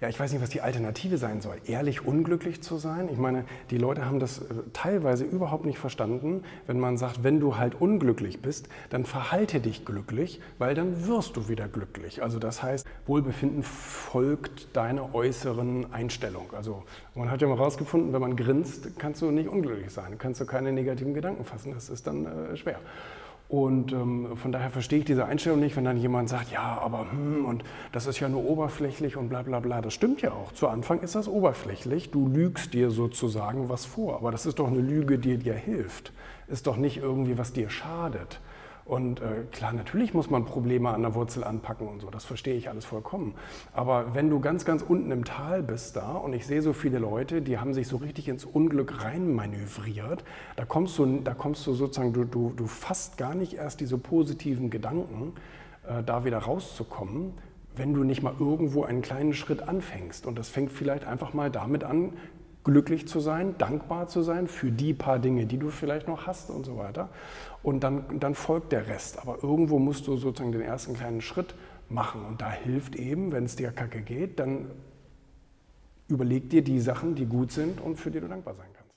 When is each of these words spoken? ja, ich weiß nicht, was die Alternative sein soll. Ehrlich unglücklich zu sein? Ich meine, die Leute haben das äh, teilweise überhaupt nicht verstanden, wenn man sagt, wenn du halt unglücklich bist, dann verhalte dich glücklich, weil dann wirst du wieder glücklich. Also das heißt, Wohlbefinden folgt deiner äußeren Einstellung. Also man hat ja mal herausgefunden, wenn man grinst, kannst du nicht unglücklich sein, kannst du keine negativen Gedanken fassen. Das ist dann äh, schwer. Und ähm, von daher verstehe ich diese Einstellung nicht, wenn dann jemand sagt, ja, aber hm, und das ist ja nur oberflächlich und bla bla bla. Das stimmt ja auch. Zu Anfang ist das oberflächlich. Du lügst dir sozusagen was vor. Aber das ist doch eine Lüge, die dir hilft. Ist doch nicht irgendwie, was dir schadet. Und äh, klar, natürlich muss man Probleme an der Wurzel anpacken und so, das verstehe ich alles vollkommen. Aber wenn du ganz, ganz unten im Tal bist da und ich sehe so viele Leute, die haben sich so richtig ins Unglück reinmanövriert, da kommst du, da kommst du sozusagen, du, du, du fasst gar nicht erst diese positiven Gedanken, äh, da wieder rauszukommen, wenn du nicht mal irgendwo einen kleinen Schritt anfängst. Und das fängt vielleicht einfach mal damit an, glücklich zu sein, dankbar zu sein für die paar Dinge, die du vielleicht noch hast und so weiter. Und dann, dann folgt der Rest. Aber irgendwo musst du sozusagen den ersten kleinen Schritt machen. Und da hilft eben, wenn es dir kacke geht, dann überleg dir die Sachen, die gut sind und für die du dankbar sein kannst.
ja, 0.00 0.08
ich 0.08 0.18
weiß 0.18 0.32
nicht, 0.32 0.40
was 0.40 0.50
die 0.50 0.60
Alternative 0.60 1.18
sein 1.18 1.40
soll. 1.40 1.56
Ehrlich 1.66 2.06
unglücklich 2.06 2.62
zu 2.62 2.78
sein? 2.78 3.08
Ich 3.10 3.18
meine, 3.18 3.44
die 3.70 3.78
Leute 3.78 4.04
haben 4.04 4.20
das 4.20 4.38
äh, 4.38 4.44
teilweise 4.72 5.24
überhaupt 5.24 5.64
nicht 5.64 5.78
verstanden, 5.78 6.44
wenn 6.68 6.78
man 6.78 6.96
sagt, 6.96 7.24
wenn 7.24 7.40
du 7.40 7.56
halt 7.56 7.80
unglücklich 7.80 8.40
bist, 8.40 8.68
dann 8.90 9.04
verhalte 9.04 9.58
dich 9.58 9.84
glücklich, 9.84 10.40
weil 10.58 10.76
dann 10.76 11.06
wirst 11.08 11.36
du 11.36 11.48
wieder 11.48 11.66
glücklich. 11.66 12.22
Also 12.22 12.38
das 12.38 12.62
heißt, 12.62 12.86
Wohlbefinden 13.06 13.64
folgt 13.64 14.76
deiner 14.76 15.14
äußeren 15.14 15.92
Einstellung. 15.92 16.52
Also 16.56 16.84
man 17.16 17.30
hat 17.30 17.42
ja 17.42 17.48
mal 17.48 17.58
herausgefunden, 17.58 18.12
wenn 18.12 18.20
man 18.20 18.36
grinst, 18.36 18.98
kannst 18.98 19.20
du 19.22 19.32
nicht 19.32 19.48
unglücklich 19.48 19.90
sein, 19.90 20.16
kannst 20.18 20.40
du 20.40 20.46
keine 20.46 20.72
negativen 20.72 21.12
Gedanken 21.12 21.44
fassen. 21.44 21.72
Das 21.74 21.88
ist 21.88 22.06
dann 22.06 22.26
äh, 22.26 22.56
schwer. 22.56 22.78
Und 23.48 23.92
ähm, 23.92 24.36
von 24.36 24.52
daher 24.52 24.70
verstehe 24.70 24.98
ich 24.98 25.04
diese 25.06 25.24
Einstellung 25.24 25.60
nicht, 25.60 25.74
wenn 25.74 25.84
dann 25.84 25.96
jemand 25.96 26.28
sagt, 26.28 26.52
ja, 26.52 26.78
aber 26.82 27.10
hm, 27.10 27.46
und 27.46 27.64
das 27.92 28.06
ist 28.06 28.20
ja 28.20 28.28
nur 28.28 28.44
oberflächlich 28.44 29.16
und 29.16 29.30
bla 29.30 29.42
bla 29.42 29.60
bla. 29.60 29.80
Das 29.80 29.94
stimmt 29.94 30.20
ja 30.20 30.32
auch. 30.32 30.52
Zu 30.52 30.68
Anfang 30.68 31.00
ist 31.00 31.14
das 31.14 31.28
oberflächlich. 31.28 32.10
Du 32.10 32.28
lügst 32.28 32.74
dir 32.74 32.90
sozusagen 32.90 33.70
was 33.70 33.86
vor. 33.86 34.16
Aber 34.16 34.30
das 34.30 34.44
ist 34.44 34.58
doch 34.58 34.68
eine 34.68 34.80
Lüge, 34.80 35.18
die 35.18 35.38
dir 35.38 35.54
hilft. 35.54 36.12
Ist 36.46 36.66
doch 36.66 36.76
nicht 36.76 36.98
irgendwie, 36.98 37.38
was 37.38 37.54
dir 37.54 37.70
schadet. 37.70 38.40
Und 38.88 39.20
äh, 39.20 39.44
klar, 39.52 39.74
natürlich 39.74 40.14
muss 40.14 40.30
man 40.30 40.46
Probleme 40.46 40.88
an 40.88 41.02
der 41.02 41.14
Wurzel 41.14 41.44
anpacken 41.44 41.86
und 41.86 42.00
so, 42.00 42.08
das 42.08 42.24
verstehe 42.24 42.54
ich 42.54 42.70
alles 42.70 42.86
vollkommen. 42.86 43.34
Aber 43.74 44.14
wenn 44.14 44.30
du 44.30 44.40
ganz, 44.40 44.64
ganz 44.64 44.80
unten 44.80 45.10
im 45.10 45.26
Tal 45.26 45.62
bist 45.62 45.96
da 45.96 46.12
und 46.12 46.32
ich 46.32 46.46
sehe 46.46 46.62
so 46.62 46.72
viele 46.72 46.98
Leute, 46.98 47.42
die 47.42 47.58
haben 47.58 47.74
sich 47.74 47.86
so 47.86 47.98
richtig 47.98 48.28
ins 48.28 48.46
Unglück 48.46 49.04
reinmanövriert, 49.04 50.24
da 50.56 50.64
kommst 50.64 50.98
du, 50.98 51.20
da 51.20 51.34
kommst 51.34 51.66
du 51.66 51.74
sozusagen, 51.74 52.14
du, 52.14 52.24
du, 52.24 52.54
du 52.56 52.66
fasst 52.66 53.18
gar 53.18 53.34
nicht 53.34 53.52
erst 53.52 53.80
diese 53.80 53.98
positiven 53.98 54.70
Gedanken, 54.70 55.34
äh, 55.86 56.02
da 56.02 56.24
wieder 56.24 56.38
rauszukommen, 56.38 57.34
wenn 57.76 57.92
du 57.92 58.04
nicht 58.04 58.22
mal 58.22 58.32
irgendwo 58.40 58.84
einen 58.84 59.02
kleinen 59.02 59.34
Schritt 59.34 59.68
anfängst. 59.68 60.26
Und 60.26 60.38
das 60.38 60.48
fängt 60.48 60.72
vielleicht 60.72 61.06
einfach 61.06 61.34
mal 61.34 61.50
damit 61.50 61.84
an, 61.84 62.14
glücklich 62.68 63.08
zu 63.08 63.18
sein, 63.18 63.54
dankbar 63.56 64.08
zu 64.08 64.20
sein 64.20 64.46
für 64.46 64.70
die 64.70 64.92
paar 64.92 65.18
Dinge, 65.18 65.46
die 65.46 65.56
du 65.56 65.70
vielleicht 65.70 66.06
noch 66.06 66.26
hast 66.26 66.50
und 66.50 66.66
so 66.66 66.76
weiter. 66.76 67.08
Und 67.62 67.82
dann, 67.82 68.20
dann 68.20 68.34
folgt 68.34 68.72
der 68.72 68.86
Rest. 68.86 69.18
Aber 69.18 69.42
irgendwo 69.42 69.78
musst 69.78 70.06
du 70.06 70.16
sozusagen 70.16 70.52
den 70.52 70.60
ersten 70.60 70.94
kleinen 70.94 71.22
Schritt 71.22 71.54
machen. 71.88 72.24
Und 72.26 72.42
da 72.42 72.50
hilft 72.50 72.94
eben, 72.94 73.32
wenn 73.32 73.44
es 73.44 73.56
dir 73.56 73.70
kacke 73.70 74.02
geht, 74.02 74.38
dann 74.38 74.70
überleg 76.08 76.50
dir 76.50 76.62
die 76.62 76.78
Sachen, 76.78 77.14
die 77.14 77.24
gut 77.24 77.52
sind 77.52 77.80
und 77.80 77.96
für 77.96 78.10
die 78.10 78.20
du 78.20 78.28
dankbar 78.28 78.54
sein 78.54 78.66
kannst. 78.74 78.87